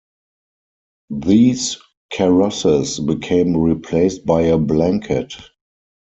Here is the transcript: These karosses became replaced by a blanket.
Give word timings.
These 1.11 1.77
karosses 2.11 2.99
became 3.05 3.55
replaced 3.55 4.25
by 4.25 4.41
a 4.45 4.57
blanket. 4.57 5.35